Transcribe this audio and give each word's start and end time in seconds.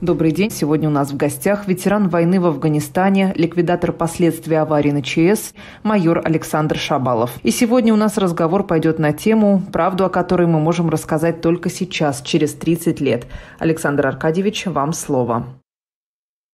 Добрый 0.00 0.30
день. 0.30 0.48
Сегодня 0.52 0.88
у 0.88 0.92
нас 0.92 1.10
в 1.10 1.16
гостях 1.16 1.66
ветеран 1.66 2.08
войны 2.08 2.40
в 2.40 2.46
Афганистане, 2.46 3.32
ликвидатор 3.34 3.92
последствий 3.92 4.54
аварии 4.54 4.92
на 4.92 5.02
ЧС, 5.02 5.54
майор 5.82 6.22
Александр 6.24 6.78
Шабалов. 6.78 7.32
И 7.42 7.50
сегодня 7.50 7.92
у 7.92 7.96
нас 7.96 8.16
разговор 8.16 8.64
пойдет 8.64 9.00
на 9.00 9.12
тему, 9.12 9.60
правду 9.72 10.04
о 10.04 10.08
которой 10.08 10.46
мы 10.46 10.60
можем 10.60 10.88
рассказать 10.88 11.40
только 11.40 11.68
сейчас, 11.68 12.22
через 12.22 12.54
30 12.54 13.00
лет. 13.00 13.26
Александр 13.58 14.06
Аркадьевич, 14.06 14.66
вам 14.66 14.92
слово. 14.92 15.60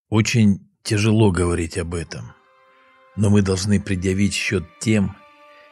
Очень 0.09 0.67
тяжело 0.81 1.29
говорить 1.29 1.77
об 1.77 1.93
этом, 1.93 2.33
но 3.15 3.29
мы 3.29 3.43
должны 3.43 3.79
предъявить 3.79 4.33
счет 4.33 4.63
тем, 4.79 5.15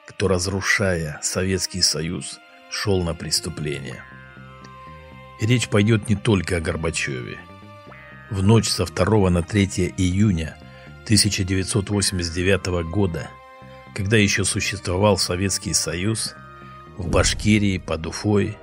кто, 0.08 0.28
разрушая 0.28 1.20
Советский 1.24 1.82
Союз, 1.82 2.40
шел 2.70 3.02
на 3.02 3.16
преступление. 3.16 4.04
И 5.42 5.48
речь 5.48 5.70
пойдет 5.70 6.08
не 6.08 6.16
только 6.16 6.58
о 6.58 6.62
Горбачеве– 6.62 7.40
в 8.30 8.44
ночь 8.44 8.70
со 8.70 8.86
2 8.86 9.30
на 9.30 9.44
3 9.44 9.94
июня 9.98 10.58
1989 11.04 12.90
года, 12.90 13.30
когда 13.94 14.18
еще 14.18 14.44
существовал 14.44 15.18
Советский 15.18 15.74
Союз, 15.74 16.36
в 16.98 17.08
Башкирии 17.10 17.78
под 17.78 18.08
Уфой, 18.08 18.58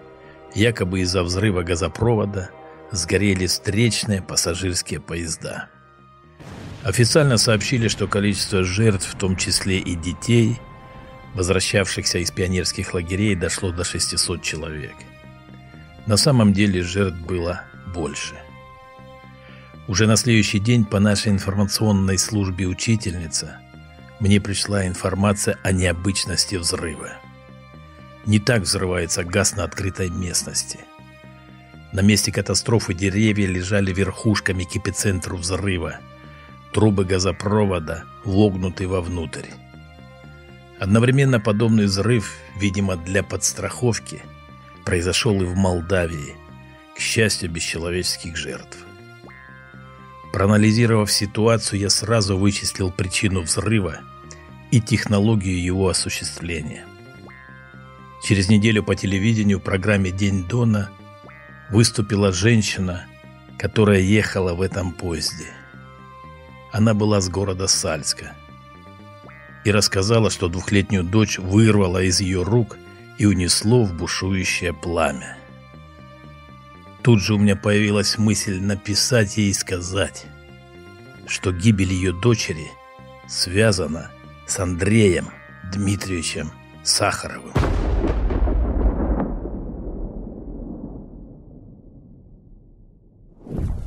якобы 0.54 1.00
из-за 1.00 1.22
взрыва 1.22 1.62
газопровода, 1.62 2.50
сгорели 2.90 3.46
встречные 3.46 4.22
пассажирские 4.22 5.00
поезда. 5.00 5.68
Официально 6.82 7.36
сообщили, 7.36 7.88
что 7.88 8.08
количество 8.08 8.64
жертв, 8.64 9.14
в 9.14 9.18
том 9.18 9.36
числе 9.36 9.78
и 9.78 9.94
детей, 9.94 10.58
возвращавшихся 11.34 12.18
из 12.18 12.30
пионерских 12.30 12.94
лагерей, 12.94 13.34
дошло 13.34 13.70
до 13.70 13.84
600 13.84 14.42
человек. 14.42 14.94
На 16.06 16.16
самом 16.16 16.52
деле 16.52 16.82
жертв 16.82 17.20
было 17.20 17.62
больше– 17.94 18.34
уже 19.90 20.06
на 20.06 20.14
следующий 20.14 20.60
день 20.60 20.84
по 20.84 21.00
нашей 21.00 21.32
информационной 21.32 22.16
службе 22.16 22.66
учительница 22.66 23.58
мне 24.20 24.40
пришла 24.40 24.86
информация 24.86 25.58
о 25.64 25.72
необычности 25.72 26.54
взрыва. 26.54 27.14
Не 28.24 28.38
так 28.38 28.62
взрывается 28.62 29.24
газ 29.24 29.56
на 29.56 29.64
открытой 29.64 30.08
местности. 30.08 30.78
На 31.90 32.02
месте 32.02 32.30
катастрофы 32.30 32.94
деревья 32.94 33.48
лежали 33.48 33.92
верхушками 33.92 34.62
к 34.62 34.76
эпицентру 34.76 35.36
взрыва. 35.36 35.98
Трубы 36.72 37.04
газопровода 37.04 38.04
вогнуты 38.24 38.86
вовнутрь. 38.86 39.48
Одновременно 40.78 41.40
подобный 41.40 41.86
взрыв, 41.86 42.36
видимо 42.56 42.94
для 42.94 43.24
подстраховки, 43.24 44.22
произошел 44.84 45.42
и 45.42 45.44
в 45.44 45.56
Молдавии, 45.56 46.36
к 46.94 47.00
счастью, 47.00 47.50
без 47.50 47.64
человеческих 47.64 48.36
жертв. 48.36 48.86
Проанализировав 50.32 51.10
ситуацию, 51.10 51.80
я 51.80 51.90
сразу 51.90 52.38
вычислил 52.38 52.90
причину 52.90 53.40
взрыва 53.40 54.00
и 54.70 54.80
технологию 54.80 55.62
его 55.62 55.88
осуществления. 55.88 56.84
Через 58.22 58.48
неделю 58.48 58.84
по 58.84 58.94
телевидению 58.94 59.58
в 59.58 59.62
программе 59.62 60.10
«День 60.10 60.44
Дона» 60.44 60.90
выступила 61.70 62.32
женщина, 62.32 63.06
которая 63.58 64.00
ехала 64.00 64.54
в 64.54 64.60
этом 64.62 64.92
поезде. 64.92 65.46
Она 66.70 66.94
была 66.94 67.20
с 67.20 67.28
города 67.28 67.66
Сальска 67.66 68.36
и 69.64 69.72
рассказала, 69.72 70.30
что 70.30 70.48
двухлетнюю 70.48 71.02
дочь 71.02 71.38
вырвала 71.38 72.02
из 72.02 72.20
ее 72.20 72.42
рук 72.42 72.78
и 73.18 73.26
унесло 73.26 73.84
в 73.84 73.94
бушующее 73.94 74.72
пламя. 74.72 75.39
Тут 77.02 77.22
же 77.22 77.34
у 77.34 77.38
меня 77.38 77.56
появилась 77.56 78.18
мысль 78.18 78.60
написать 78.60 79.38
ей 79.38 79.50
и 79.50 79.54
сказать, 79.54 80.26
что 81.26 81.50
гибель 81.50 81.92
ее 81.92 82.12
дочери 82.12 82.66
связана 83.26 84.10
с 84.46 84.58
Андреем 84.58 85.28
Дмитриевичем 85.72 86.50
Сахаровым. 86.82 87.52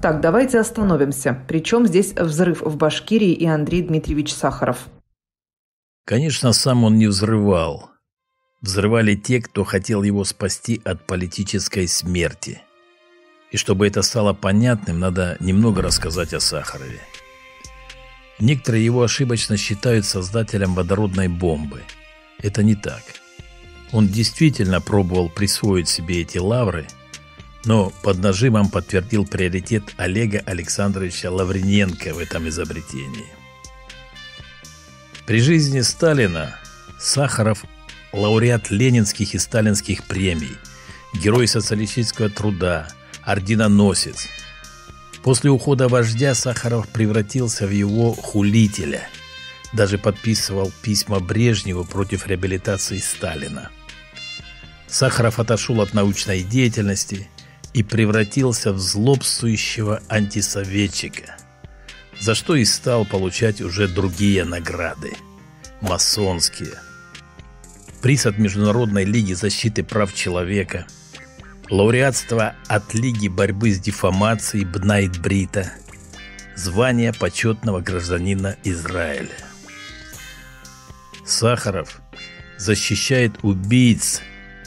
Так, 0.01 0.19
давайте 0.19 0.59
остановимся. 0.59 1.39
Причем 1.47 1.85
здесь 1.85 2.13
взрыв 2.13 2.61
в 2.61 2.75
Башкирии 2.77 3.31
и 3.31 3.45
Андрей 3.45 3.83
Дмитриевич 3.83 4.33
Сахаров? 4.33 4.87
Конечно, 6.05 6.51
сам 6.51 6.83
он 6.83 6.97
не 6.97 7.07
взрывал. 7.07 7.91
Взрывали 8.61 9.15
те, 9.15 9.39
кто 9.39 9.63
хотел 9.63 10.03
его 10.03 10.23
спасти 10.23 10.81
от 10.83 11.05
политической 11.05 11.87
смерти– 11.87 12.61
и 13.53 13.57
чтобы 13.57 13.87
это 13.87 14.01
стало 14.01 14.33
понятным, 14.33 14.99
надо 14.99 15.37
немного 15.39 15.83
рассказать 15.83 16.33
о 16.33 16.39
Сахарове. 16.39 16.99
Некоторые 18.39 18.83
его 18.83 19.03
ошибочно 19.03 19.57
считают 19.57 20.07
создателем 20.07 20.73
водородной 20.73 21.27
бомбы. 21.27 21.83
Это 22.39 22.63
не 22.63 22.73
так. 22.75 23.03
Он 23.91 24.07
действительно 24.07 24.81
пробовал 24.81 25.29
присвоить 25.29 25.87
себе 25.87 26.21
эти 26.21 26.39
лавры, 26.39 26.87
но 27.63 27.93
под 28.01 28.17
нажимом 28.17 28.69
подтвердил 28.69 29.23
приоритет 29.23 29.83
Олега 29.97 30.41
Александровича 30.47 31.29
Лаврененко 31.29 32.15
в 32.15 32.17
этом 32.17 32.49
изобретении. 32.49 33.27
При 35.27 35.39
жизни 35.41 35.81
Сталина 35.81 36.55
Сахаров– 36.99 37.63
лауреат 38.13 38.71
ленинских 38.71 39.35
и 39.35 39.37
сталинских 39.37 40.05
премий, 40.05 40.57
герой 41.13 41.47
социалистического 41.47 42.31
труда– 42.31 42.87
орденоносец. 43.25 44.27
После 45.23 45.49
ухода 45.49 45.87
вождя 45.87 46.35
Сахаров 46.35 46.89
превратился 46.89 47.65
в 47.65 47.71
его 47.71 48.13
хулителя. 48.13 49.07
Даже 49.71 49.97
подписывал 49.97 50.71
письма 50.81 51.19
Брежневу 51.19 51.85
против 51.85 52.27
реабилитации 52.27 52.97
Сталина. 52.97 53.69
Сахаров 54.87 55.39
отошел 55.39 55.81
от 55.81 55.93
научной 55.93 56.43
деятельности 56.43 57.29
и 57.73 57.81
превратился 57.81 58.73
в 58.73 58.79
злобствующего 58.79 60.03
антисоветчика, 60.09 61.37
за 62.19 62.35
что 62.35 62.55
и 62.55 62.65
стал 62.65 63.05
получать 63.05 63.61
уже 63.61 63.87
другие 63.87 64.43
награды– 64.43 65.13
масонские. 65.81 66.73
Приз 68.01 68.27
от 68.27 68.37
Международной 68.37 69.05
лиги 69.05 69.33
защиты 69.33 69.83
прав 69.83 70.13
человека– 70.13 70.85
лауреатство 71.73 72.53
от 72.67 72.93
Лиги 72.93 73.27
борьбы 73.27 73.71
с 73.71 73.79
дефамацией 73.79 74.63
Бнайт-Брита, 74.63 75.73
звание 76.55 77.11
почетного 77.13 77.79
гражданина 77.79 78.55
Израиля. 78.63 79.35
Сахаров 81.25 81.99
защищает 82.57 83.39
убийц 83.41 84.21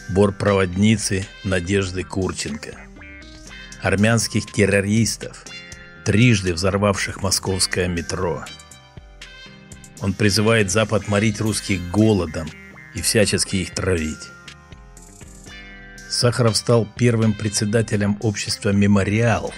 бортпроводницы 0.09 1.25
Надежды 1.45 2.03
Курченко, 2.03 2.75
армянских 3.83 4.51
террористов, 4.51 5.45
трижды 6.05 6.55
взорвавших 6.55 7.23
московское 7.23 7.87
метро. 7.87 8.45
Он 10.01 10.13
призывает 10.13 10.73
Запад 10.73 11.07
морить 11.07 11.41
русских 11.41 11.89
голодом 11.93 12.51
и 12.97 13.01
всячески 13.01 13.55
их 13.55 13.71
травить. 13.71 14.36
Сахаров 16.17 16.57
стал 16.57 16.89
первым 16.97 17.35
председателем 17.35 18.17
общества 18.23 18.71
«Мемориал». 18.71 19.53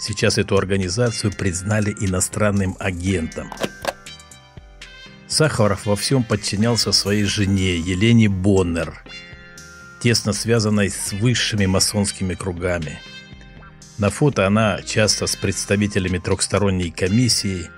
Сейчас 0.00 0.38
эту 0.38 0.56
организацию 0.56 1.34
признали 1.34 1.94
иностранным 2.00 2.78
агентом. 2.80 3.52
Сахаров 5.28 5.84
во 5.84 5.94
всем 5.94 6.24
подчинялся 6.24 6.92
своей 6.92 7.24
жене 7.24 7.76
Елене 7.76 8.30
Боннер, 8.30 9.04
тесно 10.00 10.32
связанной 10.32 10.88
с 10.88 11.12
высшими 11.12 11.66
масонскими 11.66 12.32
кругами. 12.32 12.98
На 13.98 14.08
фото 14.08 14.46
она 14.46 14.80
часто 14.80 15.26
с 15.26 15.36
представителями 15.36 16.16
трехсторонней 16.16 16.90
комиссии 16.90 17.68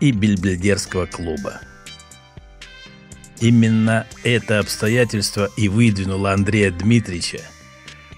и 0.00 0.12
Бельбельдерского 0.12 1.06
клуба. 1.06 1.62
Именно 3.40 4.06
это 4.24 4.58
обстоятельство 4.58 5.50
и 5.56 5.68
выдвинуло 5.68 6.32
Андрея 6.32 6.70
Дмитриевича 6.70 7.42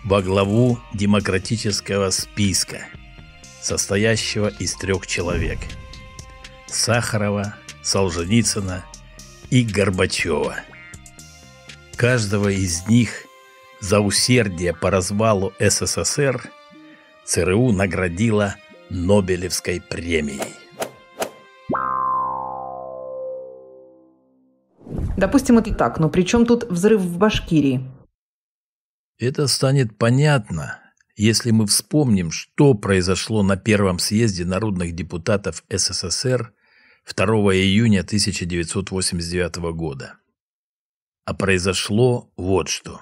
во 0.05 0.23
главу 0.23 0.79
демократического 0.95 2.11
списка, 2.11 2.87
состоящего 3.61 4.49
из 4.49 4.75
трех 4.75 5.07
человек– 5.07 5.59
Сахарова, 6.69 7.55
Солженицына 7.83 8.85
и 9.51 9.65
Горбачева. 9.65 10.57
Каждого 11.97 12.49
из 12.49 12.87
них 12.87 13.25
за 13.81 14.01
усердие 14.01 14.75
по 14.75 14.91
развалу 14.91 15.53
СССР 15.59 16.51
ЦРУ 17.25 17.73
наградила 17.73 18.57
Нобелевской 18.91 19.81
премией. 19.81 20.55
Допустим, 25.19 25.59
это 25.59 25.75
так, 25.75 25.99
но 25.99 26.09
при 26.09 26.23
чем 26.23 26.47
тут 26.47 26.71
взрыв 26.71 27.01
в 27.01 27.19
Башкирии? 27.19 27.85
Это 29.19 29.49
станет 29.49 29.99
понятно, 29.99 30.79
если 31.17 31.51
мы 31.51 31.67
вспомним, 31.67 32.31
что 32.31 32.75
произошло 32.75 33.43
на 33.43 33.57
первом 33.57 33.99
съезде 33.99 34.45
народных 34.45 34.95
депутатов 34.95 35.65
СССР 35.69 36.53
2 37.13 37.27
июня 37.27 38.03
1989 38.03 39.57
года. 39.75 40.15
А 41.25 41.35
произошло 41.35 42.33
вот 42.37 42.69
что. 42.69 43.01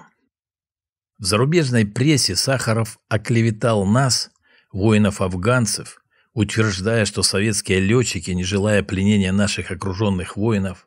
В 1.19 1.23
зарубежной 1.23 1.85
прессе 1.85 2.35
Сахаров 2.35 2.97
оклеветал 3.09 3.85
нас, 3.85 4.31
воинов-афганцев, 4.71 6.01
утверждая, 6.33 7.05
что 7.05 7.21
советские 7.21 7.79
летчики, 7.79 8.31
не 8.31 8.43
желая 8.43 8.81
пленения 8.81 9.31
наших 9.31 9.69
окруженных 9.69 10.35
воинов, 10.35 10.86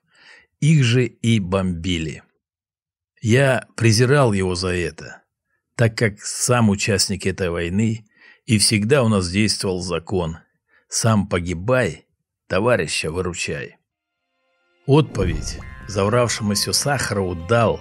их 0.60 0.84
же 0.84 1.06
и 1.06 1.40
бомбили. 1.40 2.22
Я 3.20 3.66
презирал 3.76 4.32
его 4.32 4.54
за 4.54 4.68
это, 4.68 5.22
так 5.74 5.96
как 5.96 6.20
сам 6.20 6.70
участник 6.70 7.26
этой 7.26 7.50
войны, 7.50 8.06
и 8.46 8.58
всегда 8.58 9.02
у 9.02 9.08
нас 9.08 9.30
действовал 9.30 9.80
закон 9.80 10.38
«сам 10.88 11.28
погибай, 11.28 12.06
товарища 12.46 13.10
выручай». 13.10 13.76
Отповедь 14.86 15.58
завравшемуся 15.88 16.72
Сахарову 16.72 17.34
дал, 17.46 17.80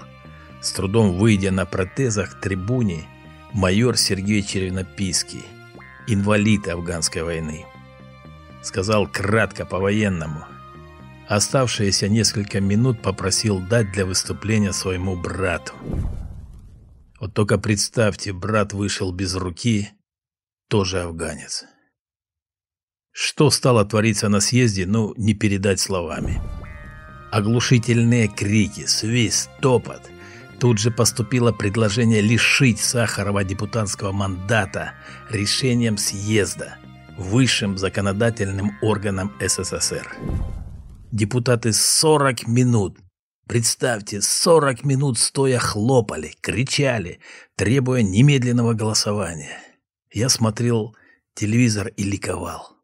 с 0.61 0.71
трудом 0.71 1.17
выйдя 1.17 1.51
на 1.51 1.65
протезах 1.65 2.39
трибуне, 2.41 3.07
майор 3.53 3.97
Сергей 3.97 4.41
Червенопийский– 4.43 5.43
инвалид 6.11 6.67
афганской 6.67 7.23
войны. 7.23 7.65
Сказал 8.61 9.07
кратко 9.07 9.65
по-военному. 9.65 10.45
Оставшиеся 11.29 12.09
несколько 12.09 12.59
минут 12.59 13.01
попросил 13.01 13.59
дать 13.59 13.91
для 13.93 14.05
выступления 14.05 14.73
своему 14.73 15.15
брату. 15.15 15.73
Вот 17.21 17.33
только 17.33 17.57
представьте, 17.57 18.33
брат 18.33 18.73
вышел 18.73 19.13
без 19.13 19.35
руки, 19.35 19.89
тоже 20.67 21.03
афганец. 21.03 21.63
Что 23.11 23.49
стало 23.51 23.85
твориться 23.85 24.27
на 24.27 24.41
съезде, 24.41 24.85
ну, 24.85 25.13
не 25.15 25.33
передать 25.33 25.79
словами. 25.79 26.41
Оглушительные 27.31 28.27
крики, 28.27 28.85
свист, 28.87 29.49
топот– 29.61 30.01
Тут 30.59 30.77
же 30.77 30.91
поступило 30.91 31.53
предложение 31.53 32.19
лишить 32.19 32.79
Сахарова 32.79 33.45
депутатского 33.45 34.11
мандата 34.11 34.91
решением 35.29 35.97
съезда, 35.97 36.75
высшим 37.17 37.77
законодательным 37.77 38.77
органом 38.81 39.31
СССР. 39.39 40.17
Депутаты 41.11 41.73
40 41.73 42.47
минут, 42.47 42.99
представьте, 43.47 44.21
40 44.21 44.83
минут 44.83 45.17
стоя 45.17 45.57
хлопали, 45.57 46.35
кричали, 46.39 47.19
требуя 47.55 48.03
немедленного 48.03 48.73
голосования. 48.75 49.57
Я 50.11 50.29
смотрел 50.29 50.95
телевизор 51.33 51.87
и 51.87 52.03
ликовал. 52.03 52.77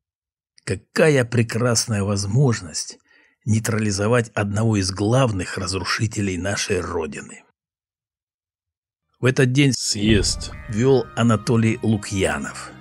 Какая 0.64 1.24
прекрасная 1.24 2.02
возможность 2.02 2.98
нейтрализовать 3.46 4.30
одного 4.30 4.78
из 4.78 4.90
главных 4.90 5.60
разрушителей 5.60 6.38
нашей 6.38 6.80
Родины. 6.80 7.44
В 9.20 9.26
этот 9.26 9.52
день 9.52 9.72
съезд 9.72 10.52
вел 10.70 11.06
Анатолий 11.16 11.78
Лукьянов. 11.84 12.72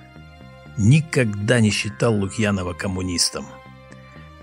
Никогда 0.79 1.61
не 1.61 1.71
считал 1.71 2.15
Лукьянова 2.15 2.73
коммунистом. 2.73 3.45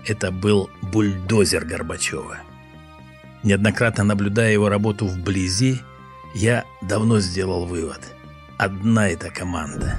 Это 0.04 0.32
был 0.32 0.70
бульдозер 0.82 1.64
Горбачева. 1.64 2.38
Неоднократно 3.42 4.04
наблюдая 4.04 4.52
его 4.52 4.68
работу 4.68 5.06
вблизи, 5.06 5.80
я 6.34 6.64
давно 6.80 7.20
сделал 7.20 7.66
вывод. 7.66 8.00
Одна 8.58 9.08
эта 9.08 9.30
команда. 9.30 9.98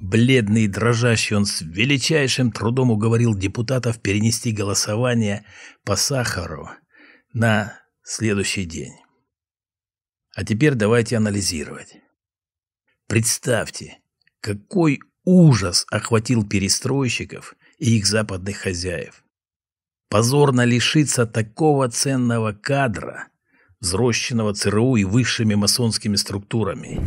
Бледный 0.00 0.64
и 0.64 0.68
дрожащий 0.68 1.36
он 1.36 1.44
с 1.44 1.60
величайшим 1.60 2.50
трудом 2.50 2.90
уговорил 2.90 3.36
депутатов 3.36 4.00
перенести 4.00 4.50
голосование 4.50 5.44
по 5.84 5.94
Сахару 5.94 6.68
на 7.32 7.78
следующий 8.02 8.64
день. 8.64 8.94
А 10.34 10.44
теперь 10.44 10.74
давайте 10.74 11.16
анализировать. 11.16 11.96
Представьте, 13.06 13.98
какой 14.40 15.00
ужас 15.24 15.86
охватил 15.90 16.48
перестройщиков 16.48 17.54
и 17.82 17.98
их 17.98 18.06
западных 18.06 18.56
хозяев. 18.58 19.24
Позорно 20.08 20.64
лишиться 20.64 21.26
такого 21.26 21.88
ценного 21.88 22.52
кадра, 22.52 23.28
взрощенного 23.80 24.54
ЦРУ 24.54 24.96
и 24.96 25.04
высшими 25.04 25.54
масонскими 25.54 26.16
структурами. 26.16 27.00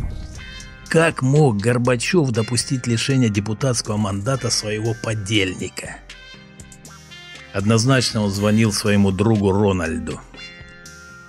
Как 0.88 1.22
мог 1.22 1.56
Горбачев 1.56 2.30
допустить 2.30 2.86
лишение 2.86 3.30
депутатского 3.30 3.96
мандата 3.96 4.50
своего 4.50 4.94
подельника? 5.02 5.96
Однозначно 7.52 8.22
он 8.22 8.30
звонил 8.30 8.72
своему 8.72 9.10
другу 9.10 9.50
Рональду– 9.50 10.20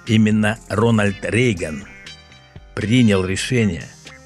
Именно 0.08 0.58
Рональд 0.70 1.18
Рейган 1.22 1.84
принял 2.76 3.26
решение, 3.26 3.84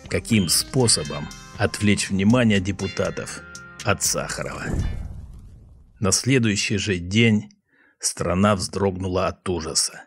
каким 0.09 0.47
способом 0.47 1.27
отвлечь 1.57 2.11
внимание 2.11 2.59
депутатов 2.59 3.41
от 3.83 4.03
Сахарова. 4.03 4.63
На 6.01 6.11
следующий 6.11 6.77
же 6.77 6.97
день 6.97 7.49
страна 7.97 8.57
вздрогнула 8.57 9.27
от 9.27 9.47
ужаса. 9.47 10.03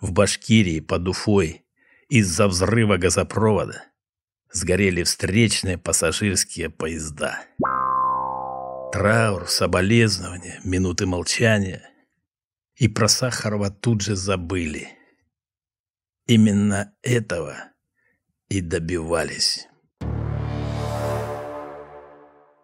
В 0.00 0.12
Башкирии 0.12 0.78
под 0.78 1.08
Уфой 1.08 1.66
из-за 2.08 2.46
взрыва 2.46 2.96
газопровода 2.96 3.82
сгорели 4.52 5.02
встречные 5.02 5.78
пассажирские 5.78 6.70
поезда. 6.70 7.44
Траур, 8.92 9.48
соболезнования, 9.48 10.60
минуты 10.62 11.06
молчания– 11.06 11.82
и 12.78 12.86
про 12.86 13.08
Сахарова 13.08 13.70
тут 13.70 14.00
же 14.02 14.14
забыли. 14.14 14.88
Именно 16.26 16.94
этого 17.02 17.72
и 18.48 18.60
добивались. 18.60 19.67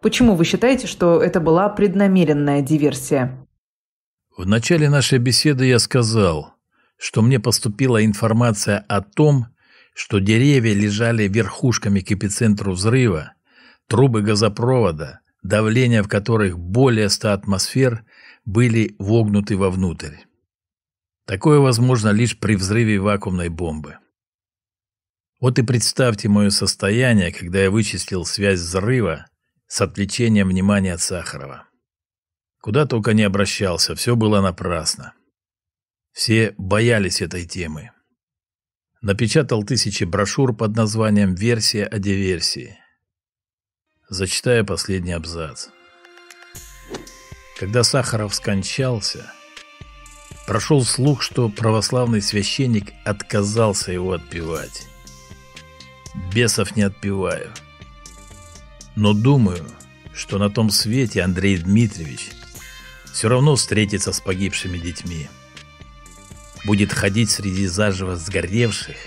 Почему 0.05 0.35
вы 0.35 0.45
считаете, 0.45 0.85
что 0.85 1.19
это 1.19 1.39
была 1.39 1.67
преднамеренная 1.67 2.61
диверсия? 2.61 3.43
В 4.37 4.45
начале 4.45 4.87
нашей 4.87 5.17
беседы 5.17 5.65
я 5.65 5.79
сказал, 5.79 6.53
что 6.95 7.23
мне 7.23 7.39
поступила 7.39 8.05
информация 8.05 8.85
о 8.87 9.01
том, 9.01 9.47
что 9.95 10.19
деревья 10.19 10.75
лежали 10.75 11.27
верхушками 11.27 12.01
к 12.01 12.11
эпицентру 12.11 12.73
взрыва, 12.73 13.33
трубы 13.87 14.21
газопровода, 14.21 15.21
давление 15.41 16.03
в 16.03 16.07
которых 16.07 16.59
более 16.59 17.09
100 17.09 17.31
атмосфер, 17.31 18.05
были 18.45 18.95
вогнуты 18.99 19.57
вовнутрь. 19.57 20.17
Такое 21.25 21.57
возможно 21.57 22.09
лишь 22.09 22.37
при 22.37 22.55
взрыве 22.55 22.99
вакуумной 22.99 23.49
бомбы. 23.49 23.97
Вот 25.41 25.57
и 25.57 25.63
представьте 25.63 26.29
мое 26.29 26.51
состояние, 26.51 27.31
когда 27.31 27.63
я 27.63 27.71
вычислил 27.71 28.23
связь 28.23 28.59
взрыва 28.59 29.25
с 29.75 29.81
отвлечением 29.81 30.47
внимания 30.47 30.93
от 30.93 31.01
Сахарова. 31.01 31.67
Куда 32.61 32.85
только 32.85 33.11
не 33.13 33.23
обращался, 33.23 33.93
все 33.93 34.15
было 34.15 34.39
напрасно. 34.39 35.11
Все 36.13 36.55
боялись 36.57 37.21
этой 37.21 37.45
темы. 37.45 37.91
Напечатал 39.01 39.65
тысячи 39.65 40.05
брошюр 40.05 40.55
под 40.55 40.77
названием 40.77 41.35
«Версия 41.35 41.83
о 41.83 41.99
диверсии». 41.99 42.77
Зачитаю 44.07 44.65
последний 44.65 45.11
абзац. 45.11 45.67
Когда 47.59 47.83
Сахаров 47.83 48.33
скончался, 48.33 49.29
прошел 50.47 50.85
слух, 50.85 51.21
что 51.21 51.49
православный 51.49 52.21
священник 52.21 52.93
отказался 53.03 53.91
его 53.91 54.13
отпевать. 54.13 54.87
Бесов 56.33 56.77
не 56.77 56.83
отпеваю. 56.83 57.51
Но 58.95 59.13
думаю, 59.13 59.65
что 60.13 60.37
на 60.37 60.49
том 60.49 60.69
свете 60.69 61.21
Андрей 61.21 61.57
Дмитриевич 61.57 62.31
все 63.11 63.27
равно 63.27 63.55
встретится 63.55 64.13
с 64.13 64.19
погибшими 64.19 64.77
детьми. 64.77 65.27
Будет 66.65 66.91
ходить 66.93 67.29
среди 67.29 67.67
заживо 67.67 68.15
сгоревших, 68.15 68.97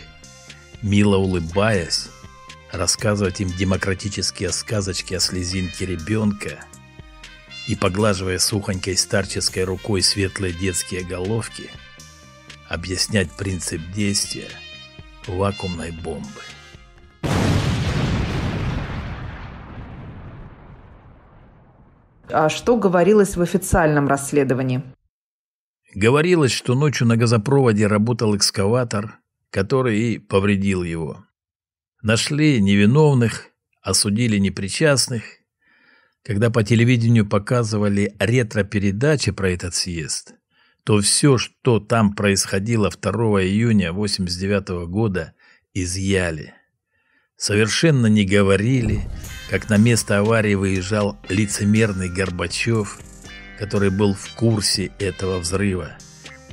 мило 0.83 1.16
улыбаясь, 1.16 2.09
рассказывать 2.71 3.40
им 3.40 3.50
демократические 3.50 4.52
сказочки 4.52 5.14
о 5.14 5.21
слезинке 5.21 5.87
ребенка– 5.87 6.64
и, 7.68 7.75
поглаживая 7.75 8.38
сухонькой 8.38 8.97
старческой 8.97 9.64
рукой 9.64 10.02
светлые 10.02 10.54
детские 10.54 11.04
головки, 11.04 11.71
объяснять 12.66 13.30
принцип 13.33 13.83
действия 13.92 14.49
вакуумной 15.26 15.90
бомбы. 15.92 16.40
А 22.40 22.49
что 22.49 22.76
говорилось 22.76 23.37
в 23.37 23.42
официальном 23.42 24.07
расследовании? 24.07 24.80
Говорилось, 25.92 26.52
что 26.52 26.76
ночью 26.76 27.09
на 27.09 27.16
газопроводе 27.16 27.88
работал 27.88 28.37
экскаватор, 28.37 29.18
который 29.50 29.99
и 29.99 30.18
повредил 30.21 30.85
его. 30.85 31.25
Нашли 32.00 32.61
невиновных, 32.61 33.49
осудили 33.83 34.38
непричастных. 34.38 35.25
Когда 36.23 36.49
по 36.49 36.62
телевидению 36.62 37.28
показывали 37.28 38.14
ретро-передачи 38.21 39.33
про 39.33 39.50
этот 39.50 39.75
съезд, 39.75 40.35
то 40.85 41.00
все, 41.00 41.38
что 41.38 41.80
там 41.80 42.14
происходило 42.14 42.88
2 42.88 43.02
июня 43.42 43.90
1989 43.90 44.88
года, 44.88 45.35
изъяли. 45.75 46.54
Совершенно 47.38 48.07
не 48.07 48.25
говорили, 48.25 49.09
как 49.49 49.68
на 49.68 49.76
место 49.76 50.18
аварии 50.18 50.54
выезжал 50.54 51.16
лицемерный 51.28 52.09
Горбачев, 52.09 52.99
который 53.61 53.90
был 53.90 54.14
в 54.14 54.35
курсе 54.35 54.90
этого 54.99 55.38
взрыва 55.38 55.92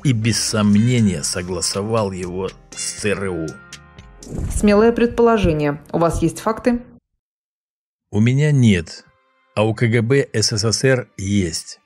и 0.04 0.12
без 0.12 0.38
сомнения 0.38 1.24
согласовал 1.24 2.12
его 2.12 2.48
с 2.70 3.00
ЦРУ. 3.00 3.48
Смелое 4.54 4.92
предположение. 4.92 5.82
У 5.90 5.98
вас 5.98 6.22
есть 6.22 6.38
факты? 6.38 6.80
У 8.12 8.20
меня 8.20 8.52
нет, 8.52 9.04
а 9.56 9.66
у 9.66 9.74
КГБ 9.74 10.28
СССР 10.32 11.08
есть. 11.16 11.80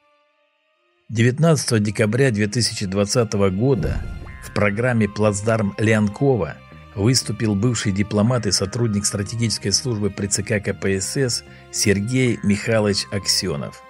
19 1.08 1.82
декабря 1.82 2.30
2020 2.30 3.32
года 3.56 4.02
в 4.44 4.52
программе 4.52 5.08
«Плацдарм 5.08 5.74
Леонкова» 5.78 6.56
выступил 6.94 7.54
бывший 7.54 7.92
дипломат 7.92 8.46
и 8.46 8.52
сотрудник 8.52 9.06
стратегической 9.06 9.72
службы 9.72 10.10
при 10.10 10.26
ЦК 10.26 10.62
КПСС 10.62 11.44
Сергей 11.70 12.38
Михайлович 12.42 13.06
Аксенов. 13.12 13.82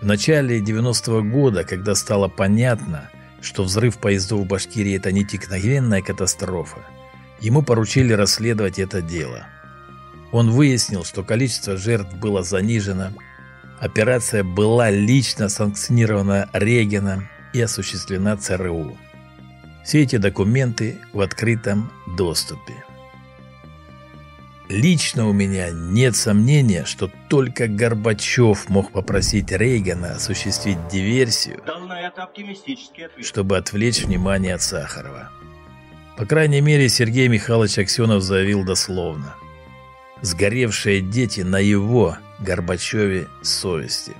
В 0.00 0.06
начале 0.06 0.60
90-го 0.60 1.22
года, 1.22 1.64
когда 1.64 1.94
стало 1.94 2.28
понятно, 2.28 3.08
что 3.40 3.64
взрыв 3.64 3.98
поездов 3.98 4.40
в 4.40 4.46
Башкирии– 4.46 4.96
это 4.96 5.12
не 5.12 5.24
текновенная 5.24 6.02
катастрофа, 6.02 6.78
ему 7.40 7.62
поручили 7.62 8.12
расследовать 8.12 8.78
это 8.78 9.02
дело. 9.02 9.46
Он 10.32 10.50
выяснил, 10.50 11.04
что 11.04 11.22
количество 11.22 11.76
жертв 11.76 12.14
было 12.14 12.42
занижено, 12.42 13.12
операция 13.80 14.42
была 14.42 14.90
лично 14.90 15.48
санкционирована 15.48 16.48
Регином 16.52 17.28
и 17.52 17.60
осуществлена 17.60 18.36
ЦРУ. 18.36 18.96
Все 19.84 20.02
эти 20.02 20.16
документы 20.16 20.98
в 21.12 21.20
открытом 21.20 21.90
доступе. 22.16 22.84
Лично 24.68 25.28
у 25.28 25.32
меня 25.32 25.70
нет 25.70 26.16
сомнения, 26.16 26.84
что 26.86 27.10
только 27.28 27.66
Горбачев 27.66 28.68
мог 28.70 28.92
попросить 28.92 29.50
Рейгана 29.52 30.14
осуществить 30.14 30.78
диверсию, 30.88 31.62
чтобы 33.20 33.58
отвлечь 33.58 34.02
внимание 34.02 34.54
от 34.54 34.62
Сахарова. 34.62 35.30
По 36.16 36.26
крайней 36.26 36.60
мере, 36.60 36.88
Сергей 36.88 37.28
Михайлович 37.28 37.78
Аксенов 37.78 38.22
заявил 38.22 38.64
дословно. 38.64 39.34
«Сгоревшие 40.22 41.00
дети 41.00 41.40
на 41.40 41.58
его, 41.58 42.16
Горбачеве, 42.38 43.26
совести». 43.42 44.12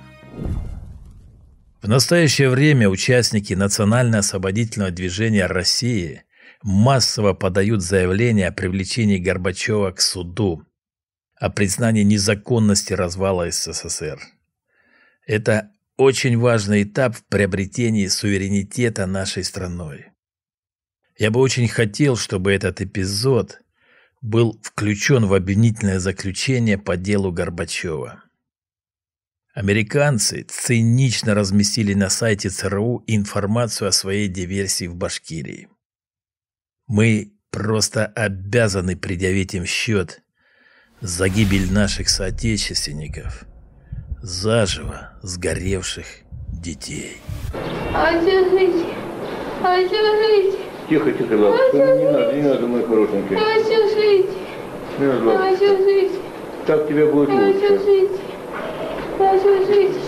В 1.83 1.89
настоящее 1.89 2.49
время 2.49 2.87
участники 2.87 3.51
Национально-освободительного 3.53 4.89
движения 4.89 5.47
России 5.47 6.23
массово 6.61 7.33
подают 7.33 7.81
заявление 7.81 8.47
о 8.47 8.53
привлечении 8.53 9.17
Горбачева 9.17 9.91
к 9.91 9.99
суду, 9.99 10.65
о 11.35 11.49
признании 11.49 12.03
незаконности 12.03 12.93
развала 12.93 13.51
СССР. 13.51 14.17
Это 15.27 15.71
очень 15.97 16.37
важный 16.37 16.83
этап 16.83 17.17
в 17.17 17.25
приобретении 17.25 18.07
суверенитета 18.07 19.05
нашей 19.05 19.43
страной. 19.43 20.05
Я 21.17 21.31
бы 21.31 21.41
очень 21.41 21.67
хотел, 21.67 22.15
чтобы 22.15 22.53
этот 22.53 22.79
эпизод 22.79 23.59
был 24.21 24.57
включен 24.63 25.25
в 25.25 25.33
обвинительное 25.33 25.99
заключение 25.99 26.77
по 26.77 26.95
делу 26.95 27.33
Горбачева. 27.33 28.22
Американцы 29.53 30.47
цинично 30.49 31.35
разместили 31.35 31.93
на 31.93 32.09
сайте 32.09 32.49
ЦРУ 32.49 33.03
информацию 33.05 33.87
о 33.87 33.91
своей 33.91 34.27
диверсии 34.27 34.87
в 34.87 34.95
Башкирии. 34.95 35.67
Мы 36.87 37.33
просто 37.51 38.07
обязаны 38.07 38.95
предъявить 38.97 39.53
им 39.53 39.65
счет 39.65 40.23
за 41.01 41.29
гибель 41.29 41.71
наших 41.71 42.09
соотечественников, 42.09 43.45
заживо 44.23 45.11
сгоревших 45.21 46.05
детей. 46.51 47.17
Одержите, 47.93 48.87
одержите. 49.63 50.57
Тихо, 50.89 51.11
тихо, 51.11 51.33
ладно. 51.33 51.77
Не 51.77 52.11
надо, 52.11 52.33
не 52.33 52.41
надо, 52.41 52.67
мой 52.67 52.83
хорошенький. 52.87 53.35
Одержите, 53.35 54.33
Не 54.97 55.05
надо, 55.05 55.23
ладно. 55.25 55.49
одержите, 55.49 56.15
Так 56.65 56.87
тебе 56.87 57.05
будет 57.05 57.29
лучше. 57.29 58.22
Beijo, 59.23 59.65
gente. 59.65 60.02